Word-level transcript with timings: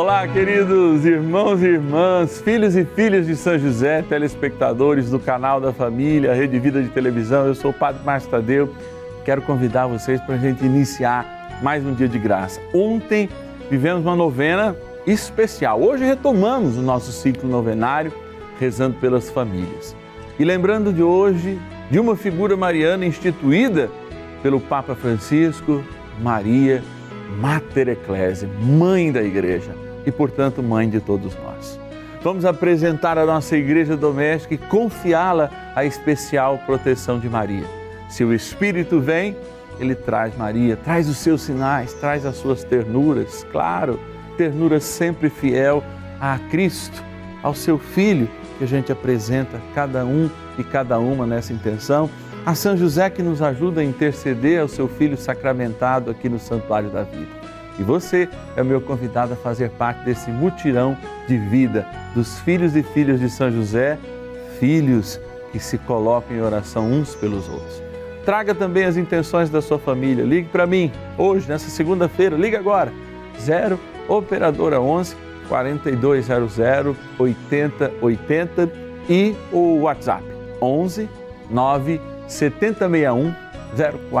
Olá, 0.00 0.28
queridos 0.28 1.04
irmãos 1.04 1.60
e 1.60 1.66
irmãs, 1.66 2.40
filhos 2.40 2.76
e 2.76 2.84
filhas 2.84 3.26
de 3.26 3.34
São 3.34 3.58
José, 3.58 4.00
telespectadores 4.00 5.10
do 5.10 5.18
canal 5.18 5.60
da 5.60 5.72
família, 5.72 6.32
Rede 6.32 6.56
Vida 6.60 6.80
de 6.80 6.88
Televisão. 6.88 7.48
Eu 7.48 7.54
sou 7.56 7.72
o 7.72 7.74
Padre 7.74 8.04
Márcio 8.04 8.30
Tadeu. 8.30 8.72
Quero 9.24 9.42
convidar 9.42 9.88
vocês 9.88 10.20
para 10.20 10.36
a 10.36 10.38
gente 10.38 10.64
iniciar 10.64 11.58
mais 11.64 11.84
um 11.84 11.92
dia 11.92 12.06
de 12.06 12.16
graça. 12.16 12.60
Ontem 12.72 13.28
vivemos 13.68 14.04
uma 14.04 14.14
novena 14.14 14.76
especial. 15.04 15.82
Hoje 15.82 16.04
retomamos 16.04 16.76
o 16.76 16.80
nosso 16.80 17.10
ciclo 17.10 17.50
novenário, 17.50 18.12
rezando 18.60 18.94
pelas 19.00 19.28
famílias. 19.28 19.96
E 20.38 20.44
lembrando 20.44 20.92
de 20.92 21.02
hoje 21.02 21.58
de 21.90 21.98
uma 21.98 22.14
figura 22.14 22.56
mariana 22.56 23.04
instituída 23.04 23.90
pelo 24.44 24.60
Papa 24.60 24.94
Francisco, 24.94 25.82
Maria, 26.20 26.84
Mater 27.40 27.88
Ecclesia, 27.88 28.48
mãe 28.62 29.10
da 29.10 29.24
igreja 29.24 29.87
e, 30.08 30.12
portanto, 30.12 30.62
mãe 30.62 30.88
de 30.88 31.00
todos 31.00 31.36
nós. 31.36 31.78
Vamos 32.22 32.44
apresentar 32.44 33.18
a 33.18 33.26
nossa 33.26 33.56
igreja 33.56 33.96
doméstica 33.96 34.54
e 34.54 34.58
confiá-la 34.58 35.50
à 35.76 35.84
especial 35.84 36.58
proteção 36.66 37.20
de 37.20 37.28
Maria. 37.28 37.64
Se 38.08 38.24
o 38.24 38.32
Espírito 38.32 39.00
vem, 39.00 39.36
ele 39.78 39.94
traz 39.94 40.36
Maria, 40.36 40.76
traz 40.76 41.08
os 41.08 41.18
seus 41.18 41.42
sinais, 41.42 41.92
traz 41.92 42.24
as 42.24 42.36
suas 42.36 42.64
ternuras, 42.64 43.46
claro, 43.52 44.00
ternura 44.36 44.80
sempre 44.80 45.28
fiel 45.28 45.84
a 46.18 46.38
Cristo, 46.50 47.04
ao 47.42 47.54
seu 47.54 47.78
Filho, 47.78 48.28
que 48.56 48.64
a 48.64 48.66
gente 48.66 48.90
apresenta 48.90 49.60
cada 49.74 50.04
um 50.04 50.28
e 50.58 50.64
cada 50.64 50.98
uma 50.98 51.26
nessa 51.26 51.52
intenção. 51.52 52.10
A 52.46 52.54
São 52.54 52.76
José 52.76 53.10
que 53.10 53.22
nos 53.22 53.42
ajuda 53.42 53.82
a 53.82 53.84
interceder 53.84 54.60
ao 54.60 54.68
seu 54.68 54.88
Filho 54.88 55.18
sacramentado 55.18 56.10
aqui 56.10 56.28
no 56.28 56.38
Santuário 56.38 56.88
da 56.88 57.02
Vida. 57.02 57.47
E 57.78 57.82
você 57.82 58.28
é 58.56 58.62
o 58.62 58.64
meu 58.64 58.80
convidado 58.80 59.34
a 59.34 59.36
fazer 59.36 59.70
parte 59.70 60.04
desse 60.04 60.30
mutirão 60.30 60.96
de 61.26 61.38
vida 61.38 61.86
dos 62.14 62.38
filhos 62.40 62.74
e 62.74 62.82
filhas 62.82 63.20
de 63.20 63.30
São 63.30 63.50
José, 63.50 63.98
filhos 64.58 65.20
que 65.52 65.60
se 65.60 65.78
colocam 65.78 66.36
em 66.36 66.40
oração 66.40 66.90
uns 66.90 67.14
pelos 67.14 67.48
outros. 67.48 67.82
Traga 68.24 68.54
também 68.54 68.84
as 68.84 68.96
intenções 68.96 69.48
da 69.48 69.62
sua 69.62 69.78
família. 69.78 70.24
Ligue 70.24 70.48
para 70.48 70.66
mim 70.66 70.92
hoje, 71.16 71.48
nessa 71.48 71.70
segunda-feira. 71.70 72.36
Ligue 72.36 72.56
agora. 72.56 72.92
0 73.40 73.78
Operadora 74.08 74.80
11 74.80 75.16
4200 75.48 76.58
8080 77.18 78.70
e 79.08 79.34
o 79.52 79.80
WhatsApp 79.82 80.24
11 80.60 81.08
9 81.50 82.00
7061 82.26 83.34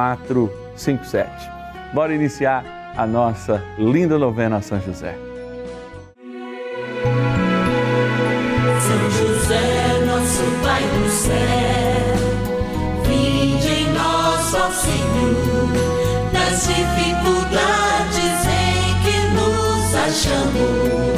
0457. 0.00 1.50
Bora 1.92 2.14
iniciar 2.14 2.77
a 2.98 3.06
nossa 3.06 3.64
linda 3.78 4.18
novena 4.18 4.56
a 4.56 4.60
São 4.60 4.80
José. 4.80 5.16
São 8.80 9.10
José, 9.10 10.04
nosso 10.04 10.42
Pai 10.64 10.82
do 10.82 11.08
céu, 11.08 11.34
em 13.08 13.56
Senhor, 14.72 15.68
nas 16.32 16.66
dificuldades 16.66 18.46
em 18.46 18.82
que 19.04 19.16
nos 19.36 19.94
achamos. 19.94 21.17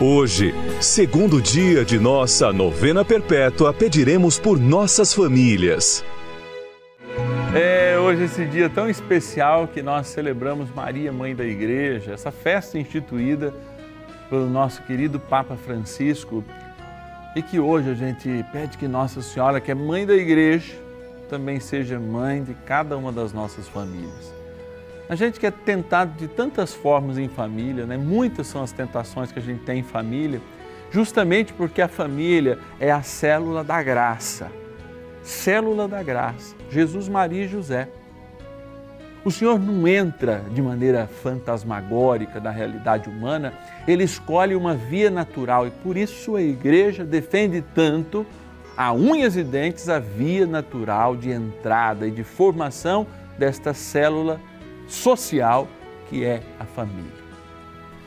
Hoje, 0.00 0.52
segundo 0.80 1.40
dia 1.40 1.84
de 1.84 1.98
nossa 1.98 2.52
novena 2.52 3.04
perpétua, 3.04 3.72
pediremos 3.72 4.38
por 4.38 4.58
nossas 4.58 5.14
famílias. 5.14 6.04
É 7.54 7.96
hoje 7.98 8.24
esse 8.24 8.44
dia 8.46 8.68
tão 8.68 8.88
especial 8.88 9.68
que 9.68 9.82
nós 9.82 10.08
celebramos 10.08 10.70
Maria, 10.74 11.12
Mãe 11.12 11.36
da 11.36 11.44
Igreja, 11.44 12.12
essa 12.12 12.32
festa 12.32 12.78
instituída 12.78 13.54
pelo 14.28 14.48
nosso 14.48 14.82
querido 14.82 15.20
Papa 15.20 15.56
Francisco 15.56 16.42
e 17.36 17.42
que 17.42 17.60
hoje 17.60 17.90
a 17.90 17.94
gente 17.94 18.44
pede 18.50 18.78
que 18.78 18.88
Nossa 18.88 19.22
Senhora, 19.22 19.60
que 19.60 19.70
é 19.70 19.74
Mãe 19.74 20.04
da 20.04 20.14
Igreja, 20.14 20.74
também 21.28 21.60
seja 21.60 22.00
mãe 22.00 22.42
de 22.42 22.54
cada 22.66 22.96
uma 22.96 23.12
das 23.12 23.32
nossas 23.32 23.68
famílias. 23.68 24.41
A 25.12 25.14
gente 25.14 25.38
que 25.38 25.46
é 25.46 25.50
tentado 25.50 26.16
de 26.16 26.26
tantas 26.26 26.72
formas 26.72 27.18
em 27.18 27.28
família, 27.28 27.84
né? 27.84 27.98
muitas 27.98 28.46
são 28.46 28.62
as 28.62 28.72
tentações 28.72 29.30
que 29.30 29.38
a 29.38 29.42
gente 29.42 29.62
tem 29.62 29.80
em 29.80 29.82
família, 29.82 30.40
justamente 30.90 31.52
porque 31.52 31.82
a 31.82 31.86
família 31.86 32.58
é 32.80 32.90
a 32.90 33.02
célula 33.02 33.62
da 33.62 33.82
graça. 33.82 34.50
Célula 35.22 35.86
da 35.86 36.02
graça. 36.02 36.56
Jesus, 36.70 37.10
Maria 37.10 37.44
e 37.44 37.46
José. 37.46 37.90
O 39.22 39.30
Senhor 39.30 39.60
não 39.60 39.86
entra 39.86 40.46
de 40.50 40.62
maneira 40.62 41.06
fantasmagórica 41.06 42.40
na 42.40 42.50
realidade 42.50 43.10
humana, 43.10 43.52
ele 43.86 44.04
escolhe 44.04 44.54
uma 44.54 44.74
via 44.74 45.10
natural 45.10 45.66
e 45.66 45.70
por 45.70 45.94
isso 45.94 46.36
a 46.36 46.40
igreja 46.40 47.04
defende 47.04 47.62
tanto, 47.74 48.24
a 48.74 48.94
unhas 48.94 49.36
e 49.36 49.44
dentes, 49.44 49.90
a 49.90 49.98
via 49.98 50.46
natural 50.46 51.14
de 51.14 51.30
entrada 51.30 52.06
e 52.08 52.10
de 52.10 52.24
formação 52.24 53.06
desta 53.38 53.74
célula 53.74 54.40
social 54.92 55.66
que 56.08 56.24
é 56.24 56.42
a 56.60 56.64
família. 56.64 57.22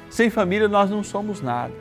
Sem 0.10 0.30
família 0.30 0.68
nós 0.68 0.90
não 0.90 1.04
somos 1.04 1.42
nada. 1.42 1.74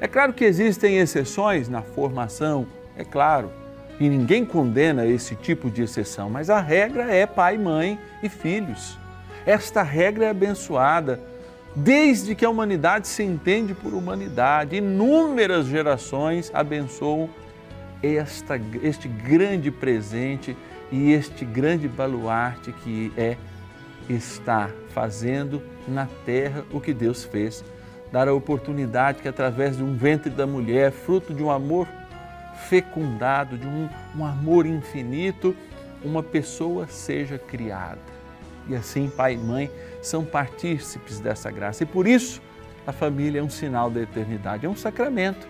É 0.00 0.06
claro 0.06 0.32
que 0.32 0.44
existem 0.44 0.98
exceções 0.98 1.68
na 1.68 1.82
formação, 1.82 2.66
é 2.96 3.04
claro, 3.04 3.50
e 3.98 4.08
ninguém 4.08 4.44
condena 4.44 5.06
esse 5.06 5.34
tipo 5.34 5.70
de 5.70 5.82
exceção, 5.82 6.30
mas 6.30 6.50
a 6.50 6.60
regra 6.60 7.12
é 7.12 7.26
pai, 7.26 7.58
mãe 7.58 7.98
e 8.22 8.28
filhos. 8.28 8.98
Esta 9.46 9.82
regra 9.82 10.26
é 10.26 10.30
abençoada 10.30 11.20
desde 11.74 12.34
que 12.34 12.44
a 12.44 12.50
humanidade 12.50 13.08
se 13.08 13.22
entende 13.22 13.74
por 13.74 13.94
humanidade. 13.94 14.76
Inúmeras 14.76 15.66
gerações 15.66 16.50
abençoam 16.52 17.30
esta, 18.02 18.60
este 18.82 19.08
grande 19.08 19.70
presente 19.70 20.56
e 20.90 21.12
este 21.12 21.44
grande 21.44 21.88
baluarte 21.88 22.72
que 22.72 23.12
é 23.16 23.36
estar 24.12 24.70
fazendo 24.94 25.62
na 25.86 26.06
terra 26.24 26.64
o 26.72 26.80
que 26.80 26.92
Deus 26.92 27.24
fez. 27.24 27.64
Dar 28.12 28.28
a 28.28 28.34
oportunidade 28.34 29.22
que, 29.22 29.28
através 29.28 29.76
de 29.76 29.82
um 29.82 29.96
ventre 29.96 30.30
da 30.30 30.46
mulher, 30.46 30.90
fruto 30.90 31.32
de 31.32 31.42
um 31.42 31.50
amor 31.50 31.86
fecundado, 32.68 33.56
de 33.56 33.66
um, 33.66 33.88
um 34.16 34.24
amor 34.24 34.66
infinito, 34.66 35.56
uma 36.04 36.22
pessoa 36.22 36.86
seja 36.88 37.38
criada. 37.38 38.00
E 38.68 38.74
assim, 38.74 39.08
pai 39.08 39.34
e 39.34 39.38
mãe 39.38 39.70
são 40.02 40.24
partícipes 40.24 41.20
dessa 41.20 41.50
graça. 41.50 41.84
E 41.84 41.86
por 41.86 42.06
isso, 42.06 42.42
A 42.86 42.92
família 42.92 43.40
é 43.40 43.42
um 43.42 43.50
sinal 43.50 43.90
da 43.90 44.00
eternidade, 44.00 44.66
é 44.66 44.68
um 44.68 44.76
sacramento. 44.76 45.46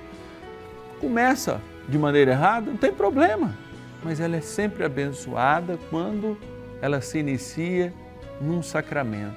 Começa 1.01 1.61
de 1.89 1.99
maneira 1.99 2.33
errada, 2.33 2.71
não 2.71 2.77
tem 2.77 2.93
problema, 2.93 3.57
mas 4.03 4.21
ela 4.21 4.37
é 4.37 4.41
sempre 4.41 4.85
abençoada 4.85 5.79
quando 5.89 6.37
ela 6.83 7.01
se 7.01 7.19
inicia 7.19 7.93
num 8.41 8.63
sacramento. 8.63 9.37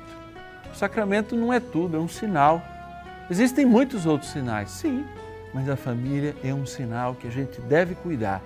O 0.71 0.75
sacramento 0.75 1.35
não 1.35 1.51
é 1.51 1.59
tudo, 1.59 1.97
é 1.97 1.99
um 1.99 2.07
sinal. 2.07 2.61
Existem 3.29 3.65
muitos 3.65 4.05
outros 4.05 4.31
sinais, 4.31 4.69
sim, 4.69 5.05
mas 5.53 5.69
a 5.69 5.75
família 5.75 6.35
é 6.43 6.53
um 6.53 6.65
sinal 6.65 7.15
que 7.15 7.27
a 7.27 7.31
gente 7.31 7.61
deve 7.61 7.95
cuidar, 7.95 8.41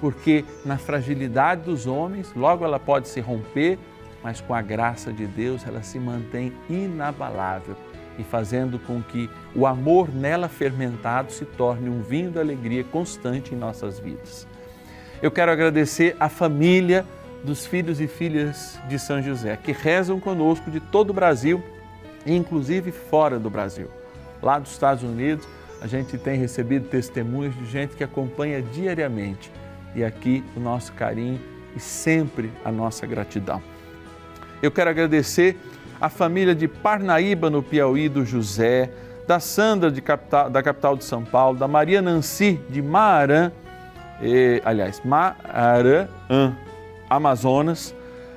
porque 0.00 0.44
na 0.64 0.76
fragilidade 0.76 1.62
dos 1.62 1.86
homens, 1.86 2.32
logo 2.34 2.64
ela 2.64 2.78
pode 2.78 3.08
se 3.08 3.20
romper, 3.20 3.78
mas 4.22 4.40
com 4.40 4.54
a 4.54 4.60
graça 4.60 5.12
de 5.12 5.26
Deus 5.26 5.66
ela 5.66 5.82
se 5.82 5.98
mantém 5.98 6.52
inabalável 6.68 7.74
e 8.18 8.22
fazendo 8.22 8.78
com 8.78 9.02
que 9.02 9.30
o 9.54 9.66
amor 9.66 10.14
nela 10.14 10.48
fermentado 10.48 11.32
se 11.32 11.44
torne 11.44 11.88
um 11.88 12.02
vinho 12.02 12.30
da 12.30 12.40
alegria 12.40 12.84
constante 12.84 13.54
em 13.54 13.58
nossas 13.58 13.98
vidas. 13.98 14.46
Eu 15.22 15.30
quero 15.30 15.50
agradecer 15.50 16.16
a 16.20 16.28
família 16.28 17.04
dos 17.44 17.66
filhos 17.66 18.00
e 18.00 18.06
filhas 18.06 18.78
de 18.88 18.98
São 18.98 19.22
José, 19.22 19.56
que 19.56 19.72
rezam 19.72 20.20
conosco 20.20 20.70
de 20.70 20.80
todo 20.80 21.10
o 21.10 21.14
Brasil, 21.14 21.62
inclusive 22.26 22.92
fora 22.92 23.38
do 23.38 23.48
Brasil. 23.48 23.88
Lá 24.42 24.58
dos 24.58 24.72
Estados 24.72 25.02
Unidos, 25.02 25.46
a 25.80 25.86
gente 25.86 26.18
tem 26.18 26.38
recebido 26.38 26.88
testemunhos 26.88 27.54
de 27.56 27.66
gente 27.66 27.96
que 27.96 28.04
acompanha 28.04 28.62
diariamente. 28.62 29.50
E 29.94 30.04
aqui 30.04 30.44
o 30.56 30.60
nosso 30.60 30.92
carinho 30.92 31.40
e 31.74 31.80
sempre 31.80 32.52
a 32.64 32.70
nossa 32.70 33.06
gratidão. 33.06 33.62
Eu 34.62 34.70
quero 34.70 34.90
agradecer 34.90 35.56
a 36.00 36.08
família 36.08 36.54
de 36.54 36.68
Parnaíba, 36.68 37.48
no 37.48 37.62
Piauí, 37.62 38.08
do 38.08 38.24
José, 38.24 38.90
da 39.26 39.40
Sandra, 39.40 39.90
de 39.90 40.00
capital, 40.00 40.50
da 40.50 40.62
capital 40.62 40.96
de 40.96 41.04
São 41.04 41.24
Paulo, 41.24 41.58
da 41.58 41.68
Maria 41.68 42.02
Nancy, 42.02 42.60
de 42.68 42.82
Maarã, 42.82 43.50
eh, 44.22 44.60
aliás, 44.64 45.00
Maarã, 45.04 46.08
Amazonas, 47.10 47.94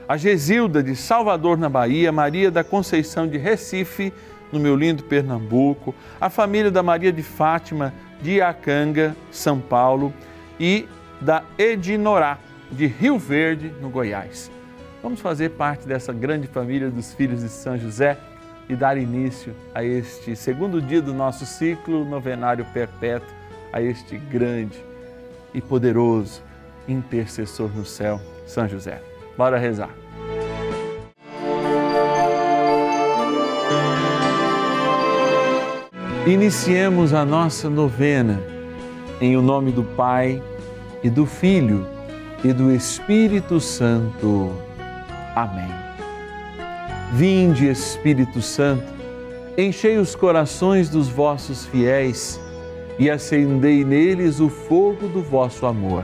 a 0.10 0.18
Gesilda, 0.18 0.84
de 0.84 0.96
Salvador, 0.96 1.58
na 1.58 1.70
Bahia, 1.70 2.12
Maria 2.12 2.52
da 2.52 2.64
Conceição, 2.64 3.28
de 3.28 3.38
Recife, 3.38 4.12
no 4.52 4.60
meu 4.60 4.76
lindo 4.76 5.04
Pernambuco, 5.04 5.96
a 6.20 6.30
família 6.30 6.70
da 6.70 6.84
Maria 6.84 7.12
de 7.12 7.24
Fátima, 7.24 7.94
de 8.22 8.42
Acanga, 8.42 9.16
São 9.32 9.60
Paulo, 9.60 10.14
e 10.60 10.88
da 11.22 11.44
Edinorá, 11.58 12.38
de 12.72 12.88
Rio 12.88 13.18
Verde, 13.18 13.72
no 13.80 13.90
Goiás. 13.90 14.52
Vamos 15.02 15.20
fazer 15.20 15.52
parte 15.52 15.88
dessa 15.88 16.12
grande 16.12 16.48
família 16.48 16.90
dos 16.90 17.14
filhos 17.14 17.42
de 17.42 17.50
São 17.50 17.78
José 17.78 18.18
e 18.70 18.76
dar 18.76 18.98
início 18.98 19.54
a 19.74 19.84
este 19.84 20.36
segundo 20.36 20.82
dia 20.82 21.02
do 21.02 21.14
nosso 21.14 21.46
ciclo 21.46 22.06
novenário 22.06 22.66
perpétuo, 22.74 23.28
a 23.72 23.82
este 23.82 24.18
grande 24.18 24.84
e 25.54 25.62
poderoso 25.62 26.42
intercessor 26.88 27.70
no 27.76 27.86
céu, 27.86 28.20
São 28.46 28.68
José. 28.68 29.02
Bora 29.38 29.58
rezar. 29.58 29.90
Iniciemos 36.26 37.14
a 37.14 37.26
nossa 37.26 37.70
novena 37.70 38.42
em 39.20 39.36
o 39.36 39.42
nome 39.42 39.72
do 39.72 39.84
Pai 39.84 40.42
e 41.04 41.10
do 41.10 41.26
Filho 41.26 41.86
e 42.44 42.54
do 42.54 42.72
Espírito 42.72 43.60
Santo. 43.60 44.52
Amém. 45.36 45.68
Vinde, 47.12 47.68
Espírito 47.68 48.42
Santo, 48.42 48.86
enchei 49.58 49.98
os 49.98 50.16
corações 50.16 50.90
dos 50.90 51.10
vossos 51.10 51.66
fiéis 51.66 52.40
e 52.98 53.10
acendei 53.10 53.84
neles 53.84 54.40
o 54.40 54.50
fogo 54.50 55.08
do 55.08 55.22
vosso 55.22 55.66
amor. 55.66 56.04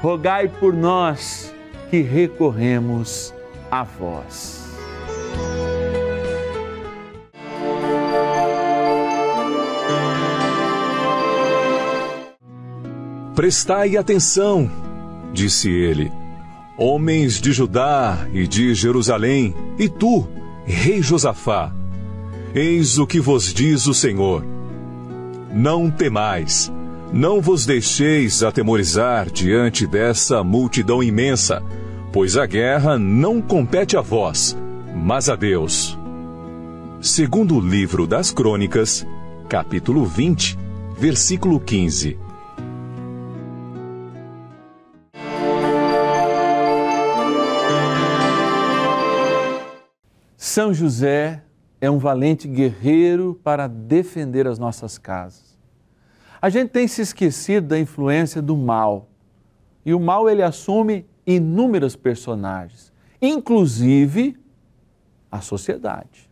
rogai 0.00 0.48
por 0.48 0.72
nós 0.72 1.54
que 1.90 2.00
recorremos 2.00 3.34
a 3.70 3.84
vós. 3.84 4.60
Prestai 13.34 13.96
atenção, 13.96 14.70
disse 15.32 15.70
ele, 15.70 16.10
homens 16.78 17.40
de 17.40 17.52
Judá 17.52 18.26
e 18.32 18.46
de 18.46 18.74
Jerusalém, 18.74 19.54
e 19.78 19.88
tu, 19.88 20.26
rei 20.64 21.02
Josafá, 21.02 21.72
eis 22.54 22.98
o 22.98 23.06
que 23.06 23.20
vos 23.20 23.52
diz 23.52 23.86
o 23.86 23.94
Senhor. 23.94 24.44
Não 25.52 25.90
temais 25.90 26.70
não 27.12 27.40
vos 27.40 27.66
deixeis 27.66 28.42
atemorizar 28.42 29.28
diante 29.30 29.84
dessa 29.84 30.44
multidão 30.44 31.02
imensa, 31.02 31.60
pois 32.12 32.36
a 32.36 32.46
guerra 32.46 32.98
não 32.98 33.42
compete 33.42 33.96
a 33.96 34.00
vós, 34.00 34.56
mas 34.94 35.28
a 35.28 35.34
Deus. 35.34 35.98
Segundo 37.00 37.56
o 37.56 37.60
livro 37.60 38.06
das 38.06 38.30
Crônicas, 38.30 39.04
capítulo 39.48 40.04
20, 40.04 40.56
versículo 40.96 41.58
15. 41.58 42.16
São 50.36 50.72
José 50.72 51.42
é 51.80 51.90
um 51.90 51.98
valente 51.98 52.46
guerreiro 52.46 53.38
para 53.42 53.66
defender 53.66 54.46
as 54.46 54.58
nossas 54.58 54.96
casas 54.96 55.49
A 56.40 56.48
gente 56.48 56.70
tem 56.70 56.88
se 56.88 57.02
esquecido 57.02 57.68
da 57.68 57.78
influência 57.78 58.40
do 58.40 58.56
mal. 58.56 59.08
E 59.84 59.92
o 59.92 60.00
mal 60.00 60.28
ele 60.28 60.42
assume 60.42 61.06
inúmeros 61.26 61.96
personagens, 61.96 62.92
inclusive 63.20 64.36
a 65.30 65.40
sociedade. 65.40 66.30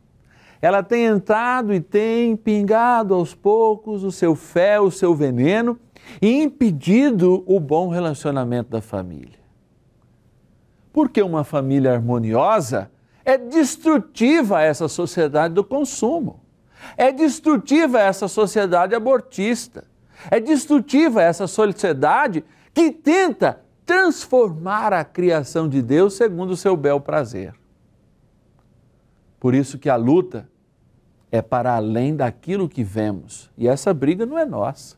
Ela 0.61 0.83
tem 0.83 1.05
entrado 1.05 1.73
e 1.73 1.81
tem 1.81 2.35
pingado 2.37 3.15
aos 3.15 3.35
poucos 3.35 4.03
o 4.03 4.11
seu 4.11 4.35
fel, 4.35 4.85
o 4.85 4.91
seu 4.91 5.15
veneno 5.15 5.79
e 6.21 6.43
impedido 6.43 7.45
o 7.47 7.61
bom 7.61 7.89
relacionamento 7.89 8.71
da 8.71 8.81
família. 8.81 9.39
Porque 10.93 11.23
uma 11.23 11.45
família 11.45 11.93
harmoniosa 11.93 12.91
é 13.25 13.39
destrutiva 13.39 14.59
a 14.59 14.63
essa 14.63 14.89
sociedade 14.89 15.55
do 15.55 15.63
consumo. 15.63 16.41
É 16.97 17.13
destrutiva 17.13 17.99
a 17.99 18.03
essa 18.03 18.27
sociedade 18.27 18.95
abortista. 18.95 19.85
É 20.31 20.41
destrutiva 20.41 21.23
essa 21.23 21.47
sociedade 21.47 22.45
que 22.75 22.91
tenta 22.91 23.61
transformar 23.87 24.93
a 24.93 25.05
criação 25.05 25.69
de 25.69 25.81
Deus 25.81 26.15
segundo 26.15 26.51
o 26.51 26.57
seu 26.57 26.77
bel 26.77 27.01
prazer. 27.01 27.55
Por 29.41 29.55
isso 29.55 29.79
que 29.79 29.89
a 29.89 29.97
luta 29.97 30.49
é 31.31 31.41
para 31.41 31.75
além 31.75 32.15
daquilo 32.15 32.69
que 32.69 32.83
vemos. 32.83 33.51
E 33.57 33.69
essa 33.69 33.95
briga 33.95 34.27
não 34.27 34.39
é 34.39 34.45
nossa. 34.45 34.97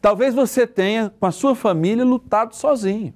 Talvez 0.00 0.34
você 0.34 0.66
tenha, 0.66 1.12
com 1.18 1.26
a 1.26 1.30
sua 1.30 1.54
família, 1.54 2.04
lutado 2.04 2.54
sozinho. 2.54 3.14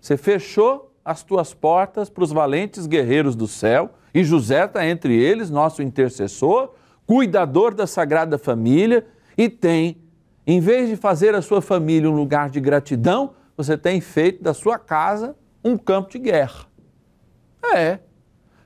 Você 0.00 0.16
fechou 0.16 0.94
as 1.04 1.22
tuas 1.22 1.52
portas 1.52 2.08
para 2.08 2.24
os 2.24 2.32
valentes 2.32 2.86
guerreiros 2.86 3.34
do 3.34 3.48
céu, 3.48 3.90
e 4.14 4.22
José 4.22 4.64
está 4.64 4.86
entre 4.86 5.16
eles, 5.16 5.50
nosso 5.50 5.82
intercessor, 5.82 6.74
cuidador 7.06 7.74
da 7.74 7.86
Sagrada 7.86 8.38
Família, 8.38 9.06
e 9.36 9.48
tem, 9.48 10.01
em 10.46 10.60
vez 10.60 10.88
de 10.88 10.96
fazer 10.96 11.34
a 11.34 11.42
sua 11.42 11.62
família 11.62 12.10
um 12.10 12.14
lugar 12.14 12.50
de 12.50 12.60
gratidão, 12.60 13.34
você 13.56 13.76
tem 13.76 14.00
feito 14.00 14.42
da 14.42 14.52
sua 14.52 14.78
casa 14.78 15.36
um 15.62 15.76
campo 15.76 16.10
de 16.10 16.18
guerra. 16.18 16.66
É. 17.74 18.00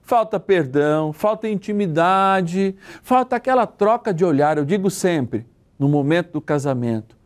Falta 0.03 0.39
perdão, 0.39 1.13
falta 1.13 1.49
intimidade, 1.49 2.77
falta 3.03 3.37
aquela 3.37 3.67
troca 3.67 4.15
de 4.15 4.25
olhar. 4.25 4.57
Eu 4.57 4.65
digo 4.65 4.89
sempre, 4.89 5.45
no 5.79 5.89
momento 5.89 6.33
do 6.33 6.41
casamento, 6.41 7.19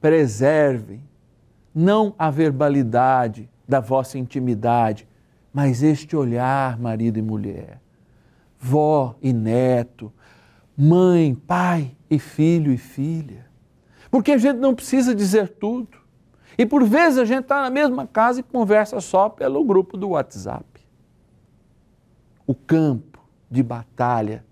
preservem 0.00 1.02
não 1.74 2.14
a 2.18 2.30
verbalidade 2.30 3.50
da 3.68 3.80
vossa 3.80 4.18
intimidade, 4.18 5.06
mas 5.52 5.82
este 5.82 6.16
olhar, 6.16 6.78
marido 6.78 7.18
e 7.18 7.22
mulher, 7.22 7.80
vó 8.58 9.16
e 9.20 9.32
neto, 9.32 10.12
mãe, 10.76 11.34
pai 11.34 11.96
e 12.08 12.18
filho 12.18 12.72
e 12.72 12.78
filha. 12.78 13.47
Porque 14.10 14.32
a 14.32 14.38
gente 14.38 14.56
não 14.56 14.74
precisa 14.74 15.14
dizer 15.14 15.48
tudo. 15.48 15.98
E 16.56 16.66
por 16.66 16.84
vezes 16.84 17.18
a 17.18 17.24
gente 17.24 17.42
está 17.42 17.62
na 17.62 17.70
mesma 17.70 18.06
casa 18.06 18.40
e 18.40 18.42
conversa 18.42 19.00
só 19.00 19.28
pelo 19.28 19.64
grupo 19.64 19.96
do 19.96 20.10
WhatsApp. 20.10 20.66
O 22.46 22.54
campo 22.54 23.22
de 23.50 23.62
batalha 23.62 24.44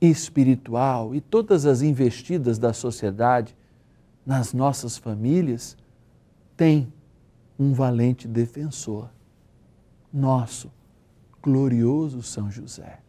espiritual 0.00 1.14
e 1.14 1.20
todas 1.20 1.66
as 1.66 1.82
investidas 1.82 2.58
da 2.58 2.72
sociedade 2.72 3.56
nas 4.24 4.52
nossas 4.52 4.96
famílias 4.96 5.76
tem 6.56 6.92
um 7.58 7.72
valente 7.72 8.26
defensor, 8.26 9.10
nosso 10.12 10.70
glorioso 11.42 12.22
São 12.22 12.50
José. 12.50 13.00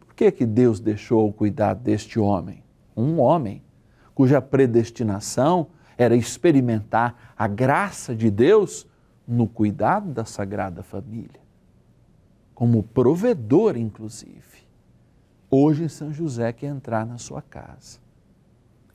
Por 0.00 0.14
que, 0.14 0.30
que 0.30 0.46
Deus 0.46 0.80
deixou 0.80 1.28
o 1.28 1.32
cuidado 1.32 1.82
deste 1.82 2.18
homem? 2.18 2.64
Um 2.96 3.20
homem 3.20 3.62
cuja 4.22 4.40
predestinação 4.40 5.66
era 5.98 6.14
experimentar 6.14 7.34
a 7.36 7.48
graça 7.48 8.14
de 8.14 8.30
Deus 8.30 8.86
no 9.26 9.48
cuidado 9.48 10.12
da 10.12 10.24
Sagrada 10.24 10.80
Família, 10.80 11.40
como 12.54 12.84
provedor, 12.84 13.76
inclusive. 13.76 14.62
Hoje, 15.50 15.88
São 15.88 16.12
José 16.12 16.52
quer 16.52 16.68
entrar 16.68 17.04
na 17.04 17.18
sua 17.18 17.42
casa. 17.42 17.98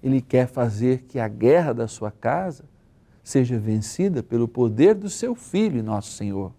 Ele 0.01 0.21
quer 0.21 0.47
fazer 0.47 0.99
que 1.01 1.19
a 1.19 1.27
guerra 1.27 1.73
da 1.73 1.89
sua 1.89 2.09
casa 2.09 2.63
seja 3.21 3.59
vencida 3.59 4.23
pelo 4.23 4.47
poder 4.47 4.95
do 4.95 5.09
seu 5.09 5.35
Filho, 5.35 5.83
nosso 5.83 6.11
Senhor, 6.11 6.53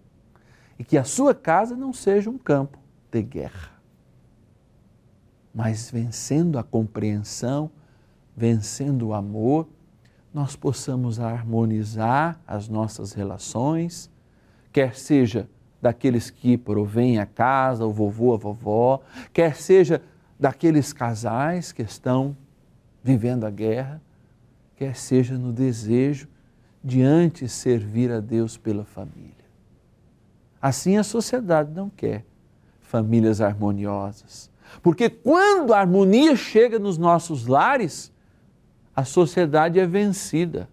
e 0.77 0.83
que 0.83 0.95
a 0.95 1.03
sua 1.03 1.33
casa 1.33 1.75
não 1.75 1.91
seja 1.91 2.29
um 2.29 2.37
campo 2.37 2.77
de 3.11 3.23
guerra, 3.23 3.71
mas 5.51 5.89
vencendo 5.89 6.59
a 6.59 6.63
compreensão, 6.63 7.71
vencendo 8.35 9.07
o 9.07 9.13
amor, 9.13 9.67
nós 10.33 10.55
possamos 10.55 11.19
harmonizar 11.19 12.39
as 12.47 12.67
nossas 12.67 13.13
relações, 13.13 14.09
quer 14.71 14.95
seja 14.95 15.49
daqueles 15.81 16.29
que 16.29 16.57
provêm 16.57 17.19
a 17.19 17.25
casa, 17.25 17.85
o 17.85 17.91
vovô, 17.91 18.33
a 18.33 18.37
vovó, 18.37 19.01
quer 19.33 19.55
seja 19.55 20.01
daqueles 20.39 20.93
casais 20.93 21.71
que 21.71 21.81
estão 21.81 22.35
vivendo 23.03 23.45
a 23.45 23.49
guerra, 23.49 24.01
quer 24.75 24.95
seja 24.95 25.37
no 25.37 25.51
desejo 25.51 26.27
de 26.83 27.01
antes 27.01 27.51
servir 27.51 28.11
a 28.11 28.19
Deus 28.19 28.57
pela 28.57 28.85
família. 28.85 29.33
Assim 30.61 30.97
a 30.97 31.03
sociedade 31.03 31.71
não 31.71 31.89
quer 31.89 32.25
famílias 32.81 33.41
harmoniosas. 33.41 34.49
Porque 34.81 35.09
quando 35.09 35.73
a 35.73 35.79
harmonia 35.79 36.35
chega 36.35 36.77
nos 36.77 36.97
nossos 36.97 37.47
lares, 37.47 38.11
a 38.99 39.05
sociedade 39.05 39.79
é 39.79 39.87
vencida. 39.87 40.69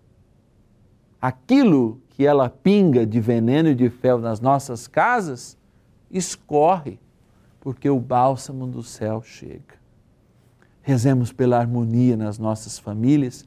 Aquilo 1.22 2.02
que 2.08 2.26
ela 2.26 2.50
pinga 2.50 3.06
de 3.06 3.20
veneno 3.20 3.68
e 3.68 3.74
de 3.74 3.88
fel 3.88 4.18
nas 4.18 4.40
nossas 4.40 4.88
casas, 4.88 5.56
escorre, 6.10 6.98
porque 7.60 7.88
o 7.88 8.00
bálsamo 8.00 8.66
do 8.66 8.82
céu 8.82 9.22
chega. 9.22 9.76
Rezemos 10.82 11.32
pela 11.32 11.56
harmonia 11.56 12.16
nas 12.16 12.36
nossas 12.36 12.80
famílias 12.80 13.46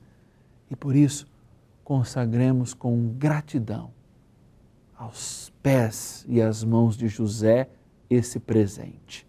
e 0.71 0.77
por 0.77 0.95
isso 0.95 1.27
consagremos 1.83 2.73
com 2.73 3.09
gratidão 3.17 3.91
aos 4.95 5.51
pés 5.61 6.25
e 6.29 6.41
às 6.41 6.63
mãos 6.63 6.95
de 6.95 7.09
José 7.09 7.69
esse 8.09 8.39
presente. 8.39 9.27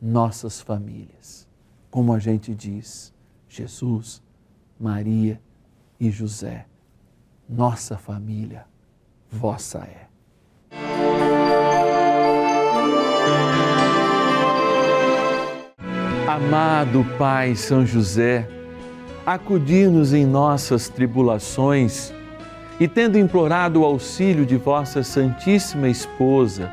Nossas 0.00 0.60
famílias, 0.60 1.48
como 1.90 2.12
a 2.12 2.20
gente 2.20 2.54
diz, 2.54 3.12
Jesus, 3.48 4.22
Maria 4.78 5.40
e 5.98 6.10
José, 6.10 6.66
nossa 7.48 7.96
família, 7.96 8.64
vossa 9.30 9.78
é. 9.78 10.06
Amado 16.28 17.04
Pai 17.18 17.56
São 17.56 17.84
José, 17.84 18.48
acudir-nos 19.26 20.12
em 20.12 20.24
nossas 20.24 20.88
tribulações 20.88 22.12
e, 22.78 22.86
tendo 22.86 23.18
implorado 23.18 23.80
o 23.80 23.84
auxílio 23.84 24.46
de 24.46 24.56
vossa 24.56 25.02
Santíssima 25.02 25.88
Esposa, 25.88 26.72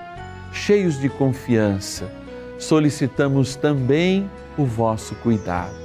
cheios 0.52 1.00
de 1.00 1.10
confiança, 1.10 2.12
solicitamos 2.60 3.56
também 3.56 4.30
o 4.58 4.66
vosso 4.66 5.16
cuidado. 5.16 5.85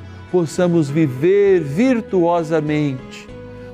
possamos 0.31 0.89
viver 0.89 1.59
virtuosamente 1.59 3.29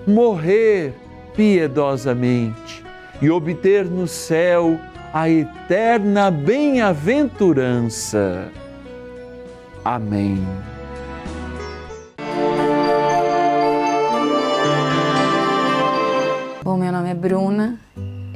morrer 0.07 0.95
piedosamente 1.35 2.83
e 3.21 3.29
obter 3.29 3.85
no 3.85 4.07
céu 4.07 4.79
a 5.13 5.29
eterna 5.29 6.31
bem-aventurança. 6.31 8.49
Amém. 9.83 10.39
Bom, 16.63 16.77
meu 16.77 16.91
nome 16.91 17.09
é 17.09 17.13
Bruna, 17.13 17.77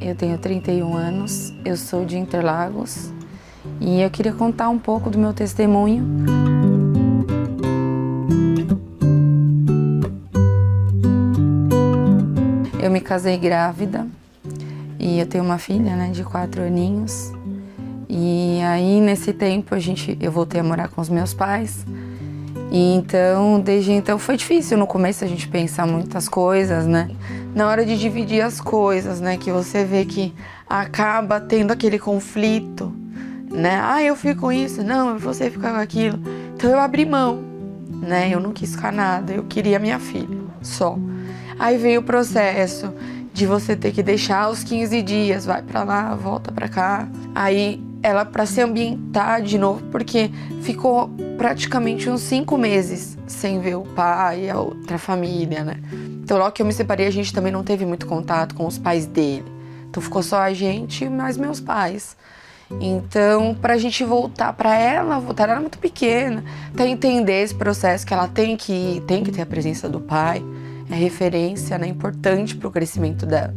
eu 0.02 0.16
tenho 0.16 0.38
31 0.38 0.96
anos, 0.96 1.54
eu 1.64 1.78
sou 1.78 2.04
de 2.06 2.18
Interlagos 2.18 3.14
e 3.80 4.02
eu 4.02 4.10
queria 4.10 4.34
contar 4.34 4.68
um 4.70 4.80
pouco 4.80 5.10
do 5.10 5.18
meu 5.18 5.34
testemunho. 5.34 6.51
Casei 13.12 13.38
grávida 13.38 14.08
e 14.98 15.20
eu 15.20 15.26
tenho 15.26 15.44
uma 15.44 15.58
filha, 15.58 15.98
né, 15.98 16.12
de 16.14 16.24
quatro 16.24 16.62
aninhos. 16.62 17.34
E 18.08 18.62
aí 18.62 19.02
nesse 19.02 19.34
tempo 19.34 19.76
a 19.76 19.80
gente, 19.80 20.18
eu 20.22 20.32
voltei 20.32 20.62
a 20.62 20.64
morar 20.64 20.88
com 20.88 21.02
os 21.02 21.10
meus 21.10 21.34
pais. 21.34 21.86
E 22.72 22.94
então, 22.96 23.60
desde 23.60 23.92
então 23.92 24.18
foi 24.18 24.38
difícil 24.38 24.78
no 24.78 24.88
começo 24.88 25.26
a 25.26 25.28
gente 25.28 25.46
pensar 25.50 25.86
muitas 25.86 26.30
coisas, 26.30 26.88
né? 26.88 27.12
Na 27.54 27.68
hora 27.68 27.86
de 27.86 28.00
dividir 28.00 28.40
as 28.40 28.62
coisas, 28.62 29.20
né, 29.20 29.36
que 29.36 29.52
você 29.52 29.84
vê 29.84 30.06
que 30.06 30.34
acaba 30.70 31.42
tendo 31.42 31.72
aquele 31.72 32.00
conflito, 32.00 32.94
né? 33.52 33.78
Ah, 33.84 34.02
eu 34.02 34.16
fico 34.16 34.40
com 34.40 34.54
isso, 34.54 34.86
não, 34.86 35.20
você 35.20 35.52
fica 35.52 35.70
com 35.70 35.80
aquilo. 35.80 36.18
Então 36.56 36.70
eu 36.72 36.80
abri 36.80 37.06
mão, 37.06 37.44
né? 37.92 38.30
Eu 38.34 38.40
não 38.40 38.54
quis 38.54 38.74
ficar 38.74 38.94
nada, 38.94 39.34
eu 39.34 39.44
queria 39.44 39.80
minha 39.80 40.00
filha, 40.00 40.38
só. 40.62 40.98
Aí 41.62 41.78
veio 41.78 42.00
o 42.00 42.04
processo 42.04 42.92
de 43.32 43.46
você 43.46 43.76
ter 43.76 43.92
que 43.92 44.02
deixar 44.02 44.50
os 44.50 44.64
15 44.64 45.00
dias, 45.04 45.46
vai 45.46 45.62
para 45.62 45.84
lá, 45.84 46.16
volta 46.16 46.52
para 46.52 46.68
cá. 46.68 47.08
Aí 47.36 47.80
ela 48.02 48.26
para 48.26 48.48
se 48.48 48.60
ambientar 48.62 49.44
de 49.44 49.60
novo, 49.60 49.84
porque 49.92 50.32
ficou 50.64 51.12
praticamente 51.38 52.10
uns 52.10 52.22
cinco 52.22 52.58
meses 52.58 53.16
sem 53.28 53.60
ver 53.60 53.76
o 53.76 53.84
pai 53.84 54.46
e 54.46 54.50
a 54.50 54.60
outra 54.60 54.98
família, 54.98 55.64
né? 55.64 55.76
Então 56.24 56.40
logo 56.40 56.52
que 56.52 56.64
eu 56.64 56.66
me 56.66 56.74
separei, 56.74 57.06
a 57.06 57.12
gente 57.12 57.32
também 57.32 57.52
não 57.52 57.64
teve 57.64 57.86
muito 57.86 58.08
contato 58.08 58.56
com 58.56 58.66
os 58.66 58.80
pais 58.80 59.06
dele. 59.06 59.46
Então 59.88 60.02
ficou 60.02 60.24
só 60.24 60.40
a 60.40 60.52
gente 60.56 61.08
mais 61.08 61.38
meus 61.38 61.60
pais. 61.60 62.18
Então, 62.80 63.54
para 63.54 63.76
a 63.76 63.78
gente 63.78 64.04
voltar 64.04 64.52
para 64.54 64.76
ela, 64.76 65.20
voltar, 65.20 65.44
ela 65.44 65.52
era 65.52 65.62
muito 65.62 65.78
pequena, 65.78 66.44
até 66.74 66.88
entender 66.88 67.44
esse 67.44 67.54
processo 67.54 68.04
que 68.04 68.16
ela 68.16 68.28
tem 68.28 68.58
que 68.58 69.04
tem 69.06 69.24
que 69.24 69.32
ter 69.32 69.44
a 69.44 69.46
presença 69.46 69.88
do 69.88 70.00
pai 70.00 70.44
é 70.92 70.96
referência, 70.96 71.78
né, 71.78 71.88
importante 71.88 72.56
para 72.56 72.68
o 72.68 72.72
crescimento 72.72 73.26
dela. 73.26 73.54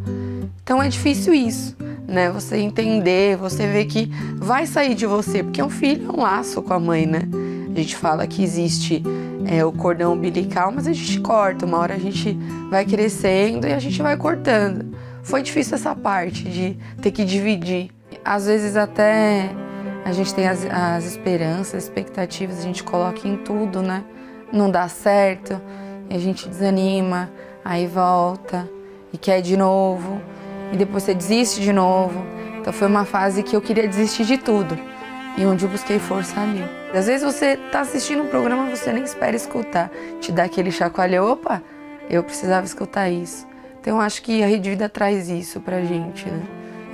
Então 0.63 0.83
é 0.83 0.89
difícil 0.89 1.35
isso, 1.35 1.77
né? 2.07 2.31
Você 2.31 2.57
entender, 2.57 3.37
você 3.37 3.67
ver 3.67 3.85
que 3.87 4.07
vai 4.37 4.67
sair 4.67 4.95
de 4.95 5.05
você, 5.05 5.43
porque 5.43 5.63
um 5.63 5.69
filho 5.69 6.09
é 6.09 6.13
um 6.13 6.23
laço 6.23 6.63
com 6.63 6.73
a 6.73 6.81
mãe, 6.81 7.05
né? 7.05 7.23
A 7.75 7.79
gente 7.79 7.97
fala 7.97 8.27
que 8.27 8.43
existe 8.43 9.03
é, 9.47 9.65
o 9.65 9.73
cordão 9.73 10.13
umbilical, 10.13 10.73
mas 10.73 10.87
a 10.87 10.93
gente 10.93 11.21
corta. 11.21 11.67
Uma 11.67 11.79
hora 11.79 11.95
a 11.95 11.99
gente 11.99 12.39
vai 12.71 12.85
crescendo 12.85 13.67
e 13.67 13.73
a 13.73 13.79
gente 13.79 14.01
vai 14.01 14.17
cortando. 14.17 14.97
Foi 15.23 15.43
difícil 15.43 15.75
essa 15.75 15.95
parte 15.95 16.45
de 16.45 16.79
ter 17.03 17.11
que 17.11 17.25
dividir. 17.25 17.91
Às 18.25 18.47
vezes 18.47 18.77
até 18.77 19.51
a 20.05 20.13
gente 20.13 20.33
tem 20.33 20.47
as, 20.47 20.65
as 20.67 21.05
esperanças, 21.05 21.85
expectativas, 21.85 22.59
a 22.59 22.63
gente 22.63 22.85
coloca 22.85 23.27
em 23.27 23.37
tudo, 23.39 23.83
né? 23.83 24.05
Não 24.53 24.71
dá 24.71 24.89
certo 24.89 25.61
e 26.09 26.15
a 26.15 26.19
gente 26.19 26.49
desanima, 26.49 27.31
aí 27.65 27.87
volta 27.87 28.69
e 29.13 29.19
quer 29.19 29.41
de 29.41 29.57
novo, 29.57 30.21
e 30.73 30.77
depois 30.77 31.03
você 31.03 31.15
desiste 31.15 31.61
de 31.61 31.73
novo. 31.73 32.25
Então 32.61 32.73
foi 32.73 32.89
uma 32.89 33.05
fase 33.05 33.43
que 33.43 33.55
eu 33.55 33.61
queria 33.61 33.87
desistir 33.87 34.25
de 34.25 34.39
tudo 34.39 34.79
e 35.37 35.45
onde 35.45 35.65
eu 35.65 35.69
busquei 35.69 35.99
força 35.99 36.41
ali. 36.41 36.65
Às 36.95 37.07
vezes 37.07 37.23
você 37.23 37.59
está 37.67 37.81
assistindo 37.81 38.23
um 38.23 38.29
programa 38.29 38.71
você 38.71 38.93
nem 38.93 39.03
espera 39.03 39.35
escutar, 39.35 39.91
te 40.21 40.31
dá 40.31 40.45
aquele 40.45 40.71
chacoalhão, 40.71 41.33
opa, 41.33 41.63
eu 42.09 42.23
precisava 42.23 42.65
escutar 42.65 43.11
isso. 43.11 43.47
Então 43.81 43.97
eu 43.97 44.01
acho 44.01 44.23
que 44.23 44.43
a 44.43 44.47
Rede 44.47 44.71
Vida 44.71 44.89
traz 44.89 45.29
isso 45.29 45.61
pra 45.61 45.83
gente, 45.83 46.29
né? 46.29 46.43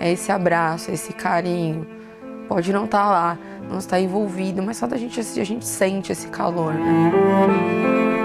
É 0.00 0.10
esse 0.10 0.32
abraço, 0.32 0.90
esse 0.90 1.12
carinho. 1.12 1.86
Pode 2.48 2.72
não 2.72 2.86
estar 2.86 3.04
tá 3.04 3.10
lá, 3.10 3.38
não 3.70 3.78
estar 3.78 4.00
envolvido, 4.00 4.62
mas 4.62 4.78
só 4.78 4.86
da 4.86 4.96
gente 4.96 5.20
assistir 5.20 5.40
a 5.40 5.44
gente 5.44 5.66
sente 5.66 6.10
esse 6.10 6.26
calor, 6.28 6.74
né? 6.74 8.19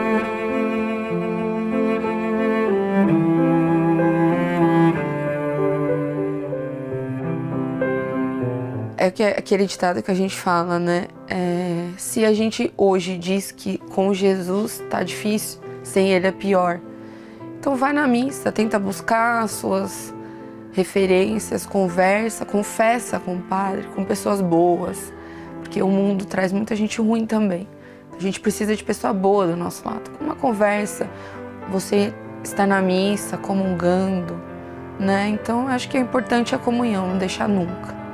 Que 9.15 9.23
é 9.23 9.29
aquele 9.29 9.65
ditado 9.65 10.03
que 10.03 10.11
a 10.11 10.13
gente 10.13 10.35
fala, 10.35 10.77
né? 10.77 11.07
É, 11.29 11.87
se 11.97 12.25
a 12.25 12.33
gente 12.33 12.71
hoje 12.75 13.17
diz 13.17 13.49
que 13.49 13.77
com 13.77 14.13
Jesus 14.13 14.83
tá 14.89 15.01
difícil, 15.03 15.61
sem 15.83 16.11
ele 16.11 16.27
é 16.27 16.31
pior. 16.33 16.81
Então 17.57 17.77
vai 17.77 17.93
na 17.93 18.05
missa, 18.05 18.51
tenta 18.51 18.77
buscar 18.77 19.41
as 19.41 19.51
suas 19.51 20.13
referências, 20.73 21.65
conversa, 21.65 22.45
confessa 22.45 23.17
com 23.17 23.37
o 23.37 23.41
padre, 23.41 23.87
com 23.95 24.03
pessoas 24.03 24.41
boas, 24.41 25.13
porque 25.61 25.81
o 25.81 25.87
mundo 25.87 26.25
traz 26.25 26.51
muita 26.51 26.75
gente 26.75 26.99
ruim 26.99 27.25
também. 27.25 27.69
A 28.17 28.21
gente 28.21 28.41
precisa 28.41 28.75
de 28.75 28.83
pessoa 28.83 29.13
boa 29.13 29.47
do 29.47 29.55
nosso 29.55 29.87
lado. 29.87 30.11
Uma 30.19 30.35
conversa, 30.35 31.09
você 31.71 32.13
está 32.43 32.67
na 32.67 32.81
missa, 32.81 33.37
comungando, 33.37 34.37
né? 34.99 35.29
Então 35.29 35.69
acho 35.69 35.87
que 35.87 35.97
é 35.97 36.01
importante 36.01 36.53
a 36.53 36.57
comunhão, 36.57 37.07
não 37.07 37.17
deixar 37.17 37.47
nunca. 37.47 38.04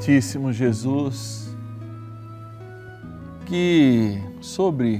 Amantíssimo 0.00 0.50
Jesus, 0.50 1.54
que 3.44 4.18
sobre 4.40 4.98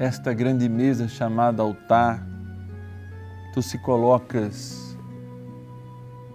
esta 0.00 0.32
grande 0.32 0.70
mesa 0.70 1.06
chamada 1.06 1.62
altar, 1.62 2.26
tu 3.52 3.60
se 3.60 3.76
colocas 3.76 4.96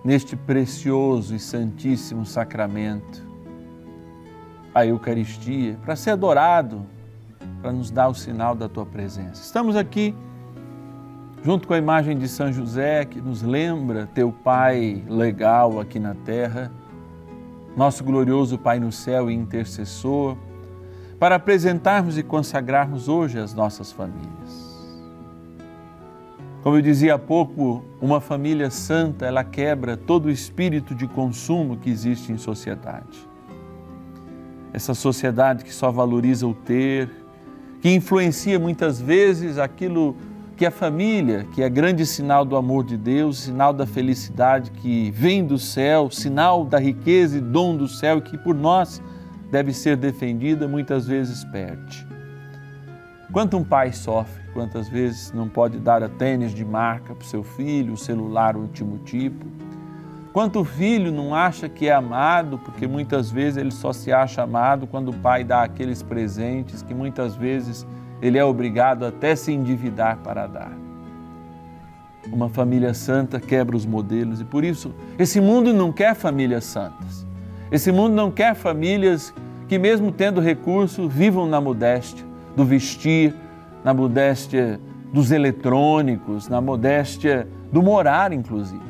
neste 0.06 0.36
precioso 0.36 1.34
e 1.34 1.40
santíssimo 1.40 2.24
sacramento, 2.24 3.26
a 4.76 4.86
Eucaristia, 4.86 5.76
para 5.84 5.96
ser 5.96 6.12
adorado, 6.12 6.86
para 7.64 7.72
nos 7.72 7.90
dar 7.90 8.10
o 8.10 8.14
sinal 8.14 8.54
da 8.54 8.70
tua 8.70 8.86
presença. 8.86 9.42
Estamos 9.42 9.76
aqui 9.76 10.14
junto 11.44 11.68
com 11.68 11.74
a 11.74 11.80
imagem 11.80 12.16
de 12.16 12.28
São 12.28 12.54
José, 12.54 13.06
que 13.06 13.20
nos 13.20 13.42
lembra 13.42 14.06
teu 14.14 14.32
Pai 14.32 15.04
legal 15.10 15.80
aqui 15.80 16.00
na 16.00 16.14
terra 16.14 16.72
nosso 17.76 18.04
glorioso 18.04 18.58
Pai 18.58 18.80
no 18.80 18.92
céu 18.92 19.30
e 19.30 19.34
intercessor, 19.34 20.38
para 21.20 21.36
apresentarmos 21.36 22.18
e 22.18 22.24
consagrarmos 22.24 23.08
hoje 23.08 23.40
as 23.40 23.54
nossas 23.54 23.92
famílias. 23.92 24.72
Como 26.64 26.78
eu 26.78 26.82
dizia 26.82 27.16
há 27.16 27.20
pouco, 27.20 27.84
uma 28.00 28.22
família 28.22 28.70
santa, 28.70 29.26
ela 29.26 29.44
quebra 29.44 29.98
todo 29.98 30.26
o 30.26 30.32
espírito 30.32 30.94
de 30.94 31.08
consumo 31.08 31.78
que 31.78 31.90
existe 31.90 32.32
em 32.32 32.38
sociedade. 32.38 33.28
Essa 34.72 34.94
sociedade 34.94 35.64
que 35.64 35.74
só 35.74 35.92
valoriza 35.92 36.46
o 36.46 36.54
ter, 36.54 37.10
que 37.82 37.90
influencia 37.90 38.60
muitas 38.60 39.02
vezes 39.02 39.58
aquilo 39.58 40.16
que 40.56 40.66
a 40.66 40.72
família, 40.72 41.48
que 41.54 41.64
é 41.64 41.70
grande 41.70 42.06
sinal 42.06 42.46
do 42.46 42.56
amor 42.56 42.84
de 42.84 42.98
Deus, 42.98 43.40
sinal 43.40 43.74
da 43.74 43.86
felicidade 43.86 44.72
que 44.72 45.10
vem 45.12 45.46
do 45.46 45.58
céu, 45.58 46.10
sinal 46.12 46.64
da 46.66 46.78
riqueza 46.78 47.38
e 47.38 47.42
dom 47.42 47.76
do 47.76 47.88
céu 47.88 48.22
que 48.22 48.38
por 48.38 48.54
nós 48.54 49.02
deve 49.50 49.74
ser 49.74 49.98
defendida, 49.98 50.68
muitas 50.68 51.08
vezes 51.08 51.44
perde. 51.46 52.08
Quanto 53.32 53.58
um 53.58 53.64
pai 53.64 53.94
sofre, 53.94 54.44
quantas 54.54 54.90
vezes 54.90 55.32
não 55.32 55.48
pode 55.48 55.80
dar 55.80 56.04
a 56.04 56.10
tênis 56.10 56.54
de 56.54 56.66
marca 56.66 57.16
para 57.16 57.24
o 57.24 57.28
seu 57.28 57.44
filho, 57.44 57.94
o 57.94 57.98
celular 57.98 58.58
último 58.58 58.98
tipo. 59.00 59.46
Quanto 60.34 60.62
o 60.62 60.66
filho 60.66 61.12
não 61.12 61.34
acha 61.34 61.68
que 61.68 61.88
é 61.88 61.94
amado, 61.94 62.58
porque 62.58 62.88
muitas 62.88 63.32
vezes 63.32 63.58
ele 63.58 63.72
só 63.72 63.92
se 63.92 64.12
acha 64.14 64.44
amado 64.44 64.86
quando 64.88 65.10
o 65.10 65.14
pai 65.14 65.44
dá 65.44 65.64
aqueles 65.64 66.04
presentes 66.04 66.82
que 66.82 66.94
muitas 66.94 67.36
vezes 67.36 67.86
ele 68.22 68.38
é 68.38 68.46
obrigado 68.46 69.06
até 69.06 69.36
se 69.36 69.52
endividar 69.52 70.18
para 70.18 70.48
dar. 70.48 70.72
Uma 72.32 72.50
família 72.50 72.94
santa 72.94 73.40
quebra 73.40 73.76
os 73.76 73.86
modelos 73.86 74.40
e 74.40 74.46
por 74.46 74.64
isso 74.64 74.94
esse 75.18 75.42
mundo 75.42 75.74
não 75.74 75.92
quer 75.92 76.14
famílias 76.14 76.66
santas. 76.66 77.26
Esse 77.72 77.92
mundo 77.92 78.14
não 78.14 78.30
quer 78.30 78.54
famílias 78.54 79.34
que, 79.68 79.80
mesmo 79.80 80.12
tendo 80.12 80.42
recurso, 80.42 81.08
vivam 81.08 81.48
na 81.48 81.60
modéstia 81.60 82.26
do 82.56 82.66
vestir, 82.66 83.34
na 83.84 83.94
modéstia 83.94 84.80
dos 85.12 85.32
eletrônicos, 85.32 86.48
na 86.48 86.62
modéstia 86.62 87.48
do 87.72 87.82
morar, 87.82 88.34
inclusive. 88.34 88.82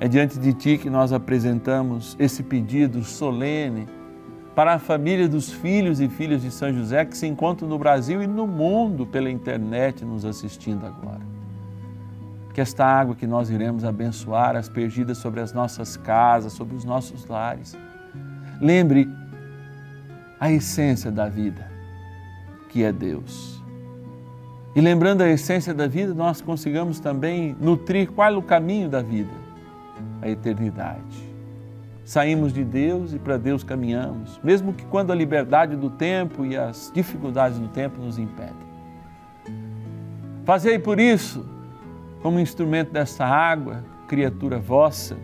É 0.00 0.08
diante 0.08 0.38
de 0.38 0.52
Ti 0.52 0.78
que 0.78 0.90
nós 0.90 1.12
apresentamos 1.12 2.16
esse 2.18 2.42
pedido 2.42 3.04
solene 3.04 3.86
para 4.54 4.74
a 4.74 4.78
família 4.78 5.28
dos 5.28 5.50
filhos 5.50 6.00
e 6.00 6.08
filhas 6.08 6.42
de 6.42 6.50
São 6.50 6.72
José 6.72 7.04
que 7.04 7.16
se 7.16 7.26
encontram 7.26 7.68
no 7.68 7.78
Brasil 7.78 8.22
e 8.22 8.26
no 8.26 8.46
mundo 8.46 9.06
pela 9.06 9.30
internet 9.30 10.04
nos 10.04 10.24
assistindo 10.24 10.86
agora. 10.86 11.22
Que 12.52 12.60
esta 12.60 12.84
água 12.84 13.14
que 13.14 13.26
nós 13.26 13.48
iremos 13.48 13.82
abençoar, 13.82 14.56
aspergida 14.56 15.14
sobre 15.14 15.40
as 15.40 15.54
nossas 15.54 15.96
casas, 15.96 16.52
sobre 16.52 16.76
os 16.76 16.84
nossos 16.84 17.26
lares, 17.26 17.76
lembre 18.60 19.08
a 20.38 20.52
essência 20.52 21.10
da 21.10 21.28
vida, 21.28 21.66
que 22.68 22.84
é 22.84 22.92
Deus. 22.92 23.62
E 24.76 24.80
lembrando 24.80 25.22
a 25.22 25.28
essência 25.28 25.72
da 25.72 25.86
vida, 25.86 26.12
nós 26.12 26.42
consigamos 26.42 27.00
também 27.00 27.56
nutrir 27.58 28.10
qual 28.10 28.34
é 28.34 28.36
o 28.36 28.42
caminho 28.42 28.88
da 28.88 29.00
vida, 29.00 29.32
a 30.20 30.28
eternidade 30.28 31.31
saímos 32.04 32.52
de 32.52 32.64
Deus 32.64 33.12
e 33.12 33.18
para 33.18 33.36
Deus 33.36 33.62
caminhamos, 33.62 34.40
mesmo 34.42 34.72
que 34.72 34.84
quando 34.86 35.12
a 35.12 35.14
liberdade 35.14 35.76
do 35.76 35.88
tempo 35.88 36.44
e 36.44 36.56
as 36.56 36.90
dificuldades 36.94 37.58
do 37.58 37.68
tempo 37.68 38.00
nos 38.00 38.18
impedem. 38.18 38.72
Fazei 40.44 40.78
por 40.78 40.98
isso, 40.98 41.46
como 42.20 42.40
instrumento 42.40 42.92
dessa 42.92 43.24
água, 43.24 43.84
criatura 44.08 44.58
vossa, 44.58 45.16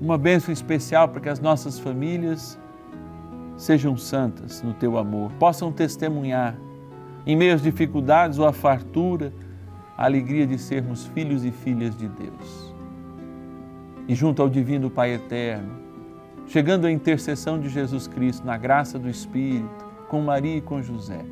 uma 0.00 0.16
bênção 0.16 0.52
especial 0.52 1.08
para 1.08 1.20
que 1.20 1.28
as 1.28 1.40
nossas 1.40 1.78
famílias 1.78 2.58
sejam 3.56 3.94
santas 3.96 4.62
no 4.62 4.72
teu 4.72 4.96
amor, 4.96 5.30
possam 5.38 5.70
testemunhar, 5.70 6.56
em 7.26 7.36
meio 7.36 7.54
às 7.54 7.62
dificuldades 7.62 8.38
ou 8.38 8.46
à 8.46 8.52
fartura, 8.52 9.30
a 9.96 10.06
alegria 10.06 10.46
de 10.46 10.58
sermos 10.58 11.04
filhos 11.08 11.44
e 11.44 11.50
filhas 11.50 11.94
de 11.94 12.08
Deus. 12.08 12.74
E 14.08 14.14
junto 14.14 14.40
ao 14.40 14.48
Divino 14.48 14.88
Pai 14.88 15.12
Eterno, 15.12 15.89
chegando 16.50 16.86
à 16.86 16.90
intercessão 16.90 17.60
de 17.60 17.68
Jesus 17.68 18.08
Cristo, 18.08 18.44
na 18.44 18.58
graça 18.58 18.98
do 18.98 19.08
Espírito, 19.08 19.68
com 20.08 20.20
Maria 20.20 20.56
e 20.56 20.60
com 20.60 20.82
José, 20.82 21.24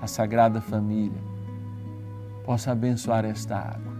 a 0.00 0.06
Sagrada 0.06 0.60
Família, 0.60 1.18
possa 2.44 2.70
abençoar 2.70 3.24
esta 3.24 3.56
água. 3.56 3.92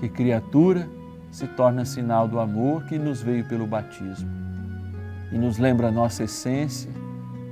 Que 0.00 0.08
criatura 0.08 0.88
se 1.30 1.46
torna 1.46 1.84
sinal 1.84 2.26
do 2.26 2.40
amor 2.40 2.84
que 2.84 2.98
nos 2.98 3.20
veio 3.20 3.46
pelo 3.46 3.66
batismo 3.66 4.30
e 5.30 5.36
nos 5.36 5.58
lembra 5.58 5.88
a 5.88 5.92
nossa 5.92 6.24
essência, 6.24 6.90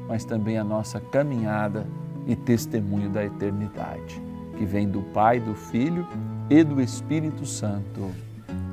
mas 0.08 0.24
também 0.24 0.56
a 0.56 0.64
nossa 0.64 0.98
caminhada 0.98 1.86
e 2.26 2.34
testemunho 2.34 3.10
da 3.10 3.22
eternidade, 3.22 4.22
que 4.56 4.64
vem 4.64 4.88
do 4.88 5.02
Pai, 5.02 5.40
do 5.40 5.54
Filho 5.54 6.08
e 6.48 6.64
do 6.64 6.80
Espírito 6.80 7.44
Santo. 7.44 8.10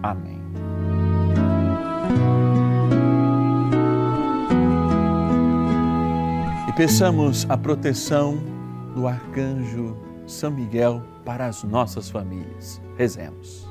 Amém. 0.02 0.42
Peçamos 6.76 7.46
a 7.50 7.56
proteção 7.56 8.40
do 8.96 9.08
arcanjo 9.08 9.96
São 10.26 10.50
Miguel 10.50 11.04
para 11.24 11.46
as 11.46 11.64
nossas 11.64 12.10
famílias. 12.10 12.82
Rezemos. 12.98 13.70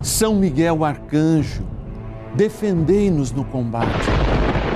São 0.00 0.34
Miguel 0.34 0.84
arcanjo, 0.84 1.62
defendei-nos 2.34 3.30
no 3.30 3.44
combate. 3.44 4.08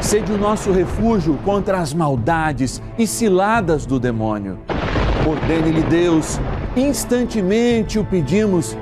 Sede 0.01 0.31
o 0.31 0.39
nosso 0.39 0.71
refúgio 0.71 1.37
contra 1.39 1.81
as 1.81 1.93
maldades 1.93 2.81
e 2.97 3.05
ciladas 3.05 3.85
do 3.85 3.99
demônio. 3.99 4.61
Ordene-lhe 5.27 5.83
Deus, 5.83 6.39
instantemente 6.77 7.99
o 7.99 8.05
pedimos, 8.05 8.77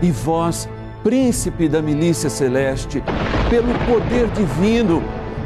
e 0.00 0.10
vós, 0.10 0.66
príncipe 1.02 1.68
da 1.68 1.82
milícia 1.82 2.30
celeste, 2.30 3.02
pelo 3.50 3.72
poder 3.86 4.28
divino, 4.28 5.02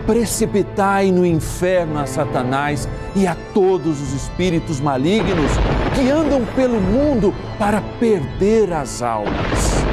precipitai 0.07 1.11
no 1.11 1.27
inferno 1.27 1.99
a 1.99 2.07
Satanás 2.07 2.89
e 3.15 3.27
a 3.27 3.37
todos 3.53 4.01
os 4.01 4.13
espíritos 4.13 4.81
malignos 4.81 5.51
que 5.95 6.11
andam 6.11 6.45
pelo 6.55 6.81
mundo 6.81 7.35
para 7.59 7.81
perder 7.99 8.73
as 8.73 9.03
almas. 9.03 9.85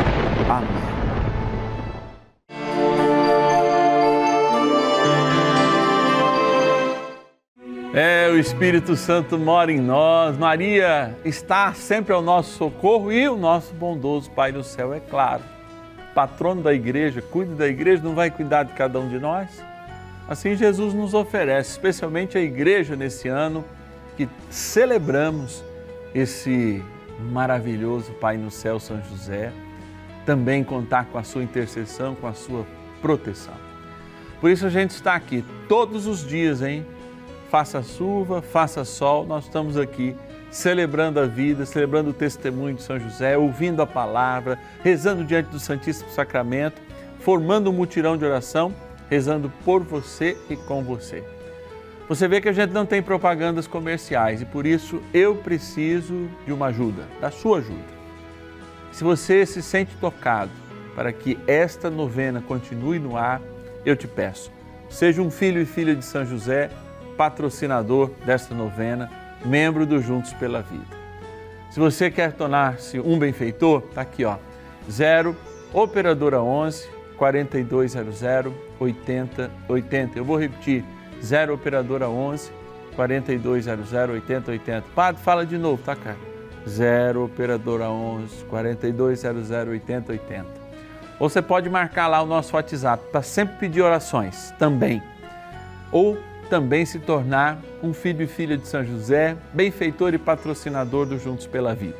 Amém. 0.49 0.84
É, 7.95 8.28
o 8.28 8.39
Espírito 8.39 8.95
Santo 8.95 9.38
mora 9.38 9.71
em 9.71 9.80
nós. 9.80 10.36
Maria 10.36 11.15
está 11.23 11.73
sempre 11.76 12.12
ao 12.12 12.23
nosso 12.23 12.58
socorro 12.58 13.12
e 13.12 13.30
o 13.30 13.36
nosso 13.36 13.71
bondoso 13.76 14.32
Pai 14.32 14.52
do 14.52 14.63
céu, 14.63 14.95
é 14.95 14.99
claro. 14.99 15.52
Patrono 16.13 16.62
da 16.62 16.73
igreja, 16.73 17.21
cuide 17.21 17.54
da 17.54 17.67
igreja, 17.67 18.04
não 18.04 18.13
vai 18.13 18.30
cuidar 18.30 18.63
de 18.63 18.73
cada 18.73 18.99
um 18.99 19.10
de 19.10 19.19
nós? 19.19 19.63
Assim 20.28 20.56
Jesus 20.56 20.93
nos 20.93 21.13
oferece, 21.13 21.71
especialmente 21.71 22.38
a 22.38 22.41
igreja 22.41 22.95
nesse 22.95 23.28
ano 23.28 23.65
que 24.15 24.30
celebramos 24.49 25.63
esse 26.13 26.84
maravilhoso 27.32 28.12
Pai 28.13 28.38
no 28.38 28.52
céu, 28.52 28.80
São 28.80 29.02
José, 29.10 29.52
também 30.26 30.63
contar 30.63 31.06
com 31.06 31.17
a 31.17 31.23
sua 31.23 31.43
intercessão, 31.43 32.15
com 32.15 32.28
a 32.28 32.34
sua 32.34 32.65
proteção. 33.02 33.56
Por 34.39 34.49
isso 34.49 34.65
a 34.65 34.69
gente 34.69 34.91
está 34.91 35.15
aqui 35.15 35.43
todos 35.67 36.06
os 36.06 36.26
dias, 36.26 36.62
hein? 36.62 36.86
faça 37.54 37.84
chuva, 37.84 38.41
faça 38.41 38.84
sol, 38.84 39.28
nós 39.28 39.43
estamos 39.43 39.78
aqui 39.78 40.15
celebrando 40.53 41.19
a 41.19 41.25
vida, 41.25 41.65
celebrando 41.65 42.11
o 42.11 42.13
testemunho 42.13 42.75
de 42.75 42.83
São 42.83 42.99
José, 42.99 43.35
ouvindo 43.35 43.81
a 43.81 43.87
palavra, 43.87 44.59
rezando 44.83 45.25
diante 45.25 45.49
do 45.49 45.59
Santíssimo 45.59 46.11
Sacramento, 46.11 46.79
formando 47.19 47.71
um 47.71 47.73
mutirão 47.73 48.15
de 48.15 48.23
oração, 48.23 48.71
rezando 49.09 49.51
por 49.65 49.81
você 49.81 50.37
e 50.51 50.55
com 50.55 50.83
você. 50.83 51.23
Você 52.07 52.27
vê 52.27 52.39
que 52.39 52.49
a 52.49 52.53
gente 52.53 52.69
não 52.69 52.85
tem 52.85 53.01
propagandas 53.01 53.65
comerciais 53.65 54.43
e 54.43 54.45
por 54.45 54.67
isso 54.67 55.01
eu 55.11 55.35
preciso 55.37 56.29
de 56.45 56.53
uma 56.53 56.67
ajuda, 56.67 57.07
da 57.19 57.31
sua 57.31 57.57
ajuda. 57.57 58.03
Se 58.91 59.03
você 59.03 59.47
se 59.47 59.63
sente 59.63 59.95
tocado 59.95 60.51
para 60.93 61.11
que 61.11 61.39
esta 61.47 61.89
novena 61.89 62.43
continue 62.47 62.99
no 62.99 63.17
ar, 63.17 63.41
eu 63.83 63.95
te 63.95 64.07
peço, 64.07 64.51
seja 64.87 65.19
um 65.19 65.31
filho 65.31 65.59
e 65.59 65.65
filha 65.65 65.95
de 65.95 66.05
São 66.05 66.23
José 66.23 66.69
patrocinador 67.17 68.11
desta 68.23 68.53
novena, 68.53 69.22
membro 69.45 69.86
do 69.86 70.01
Juntos 70.01 70.34
pela 70.34 70.62
Vida. 70.62 71.03
Se 71.69 71.79
você 71.79 72.12
quer 72.12 72.34
tornar-se 72.34 72.99
um 72.99 73.17
benfeitor, 73.17 73.84
está 73.89 74.01
aqui, 74.01 74.23
ó, 74.23 74.38
0 74.89 75.36
Operadora 75.73 76.39
11 76.39 76.88
4200 77.17 78.21
8080. 78.79 80.19
Eu 80.19 80.23
vou 80.23 80.38
repetir, 80.38 80.84
0 81.23 81.56
Operadora 81.56 82.08
11 82.08 82.51
4200 82.95 83.91
8080. 83.91 84.84
Padre, 84.93 85.21
fala 85.23 85.45
de 85.45 85.58
novo, 85.58 85.82
tá, 85.82 85.95
cara? 85.95 86.17
0 86.67 87.25
Operadora 87.25 87.89
11 87.89 88.45
4200 88.45 89.49
8080. 89.49 90.45
Ou 91.19 91.29
você 91.29 91.41
pode 91.41 91.69
marcar 91.69 92.08
lá 92.08 92.21
o 92.21 92.25
nosso 92.25 92.56
WhatsApp 92.56 93.03
para 93.12 93.21
sempre 93.21 93.58
pedir 93.58 93.82
orações 93.82 94.51
também. 94.60 95.01
Ou 95.91 96.17
também 96.43 96.86
se 96.86 96.99
tornar 96.99 97.60
um 97.82 97.93
filho 97.93 98.23
e 98.23 98.27
filha 98.27 98.58
de 98.58 98.67
São 98.67 98.84
José, 98.84 99.36
benfeitor 99.53 100.13
e 100.13 100.17
patrocinador 100.17 101.06
do 101.06 101.17
Juntos 101.17 101.47
pela 101.47 101.73
Vida. 101.73 101.97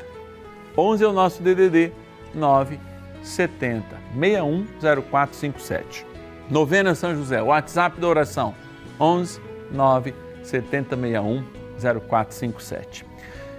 11 0.76 1.04
é 1.04 1.06
o 1.06 1.12
nosso 1.12 1.42
DDD 1.42 1.92
9 2.34 2.78
70 3.22 3.84
610457. 4.14 6.06
Novena 6.50 6.94
São 6.94 7.14
José, 7.14 7.42
WhatsApp 7.42 8.00
da 8.00 8.06
oração 8.06 8.54
11 9.00 9.40
9 9.70 10.14
7061 10.42 11.44
0457. 12.08 13.06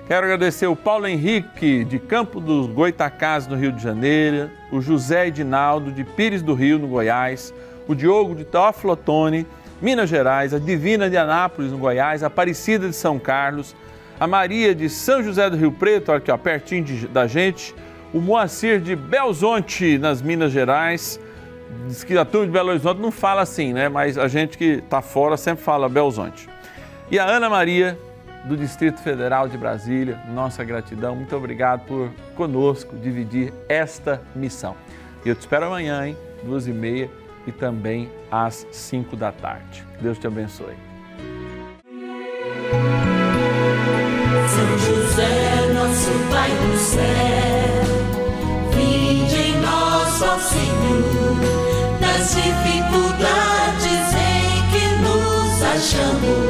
Quero 0.07 0.25
agradecer 0.27 0.67
o 0.67 0.75
Paulo 0.75 1.07
Henrique, 1.07 1.83
de 1.83 1.97
Campo 1.97 2.39
dos 2.39 2.67
Goitacás, 2.67 3.47
no 3.47 3.55
Rio 3.55 3.71
de 3.71 3.81
Janeiro, 3.81 4.51
o 4.71 4.79
José 4.79 5.27
Edinaldo, 5.27 5.91
de 5.91 6.03
Pires 6.03 6.43
do 6.43 6.53
Rio, 6.53 6.77
no 6.77 6.87
Goiás, 6.87 7.51
o 7.87 7.95
Diogo 7.95 8.35
de 8.35 8.45
Teófilo 8.45 8.93
Minas 9.81 10.09
Gerais, 10.09 10.53
a 10.53 10.59
Divina 10.59 11.09
de 11.09 11.17
Anápolis, 11.17 11.71
no 11.71 11.77
Goiás, 11.77 12.23
a 12.23 12.27
Aparecida 12.27 12.87
de 12.87 12.95
São 12.95 13.19
Carlos, 13.19 13.75
a 14.19 14.25
Maria 14.25 14.73
de 14.73 14.89
São 14.89 15.21
José 15.21 15.49
do 15.49 15.57
Rio 15.57 15.71
Preto, 15.71 16.11
aqui 16.11 16.31
ó, 16.31 16.37
pertinho 16.37 16.83
de, 16.83 17.07
da 17.07 17.27
gente, 17.27 17.75
o 18.13 18.21
Moacir 18.21 18.79
de 18.79 18.95
Belzonte, 18.95 19.97
nas 19.97 20.21
Minas 20.21 20.51
Gerais, 20.51 21.19
diz 21.87 22.03
que 22.03 22.17
a 22.17 22.23
turma 22.23 22.45
de 22.45 22.51
Belo 22.53 22.69
Horizonte 22.69 23.01
não 23.01 23.11
fala 23.11 23.41
assim, 23.41 23.73
né? 23.73 23.89
Mas 23.89 24.17
a 24.17 24.27
gente 24.27 24.57
que 24.57 24.81
está 24.83 25.01
fora 25.01 25.35
sempre 25.35 25.63
fala 25.63 25.89
Belzonte. 25.89 26.47
E 27.11 27.19
a 27.19 27.25
Ana 27.25 27.49
Maria, 27.49 27.99
do 28.45 28.55
Distrito 28.55 29.01
Federal 29.01 29.49
de 29.49 29.57
Brasília, 29.57 30.19
nossa 30.33 30.63
gratidão. 30.63 31.15
Muito 31.15 31.35
obrigado 31.35 31.85
por 31.85 32.09
conosco 32.35 32.95
dividir 32.95 33.51
esta 33.67 34.21
missão. 34.33 34.75
E 35.25 35.29
eu 35.29 35.35
te 35.35 35.41
espero 35.41 35.65
amanhã, 35.65 36.07
hein? 36.07 36.17
Duas 36.43 36.67
e 36.67 36.71
meia 36.71 37.09
e 37.47 37.51
também 37.51 38.09
às 38.31 38.65
5 38.71 39.15
da 39.15 39.31
tarde. 39.31 39.85
Deus 40.01 40.17
te 40.17 40.27
abençoe. 40.27 40.75
São 44.47 44.77
José, 44.77 45.73
nosso 45.73 46.11
Pai 46.29 46.49
do 46.49 46.77
céu, 46.77 47.83
vinde 48.71 49.35
em 49.35 49.61
nós, 49.61 50.21
ó 50.21 50.37
Senhor, 50.39 51.37
nas 51.99 52.35
dificuldades 52.35 54.13
em 54.13 54.61
que 54.71 54.85
nos 55.01 55.61
achamos. 55.63 56.44